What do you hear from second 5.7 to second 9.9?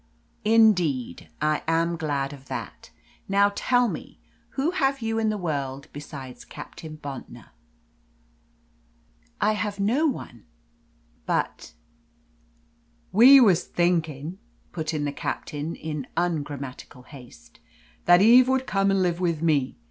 besides Captain Bontnor?" "I have